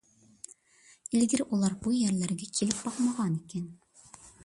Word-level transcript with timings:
ئىلگىرى 1.09 1.47
ئۇلار 1.49 1.77
بۇ 1.85 1.95
يەرلەرگە 1.99 2.51
كېلىپ 2.59 2.83
باقمىغانىكەن. 2.89 3.73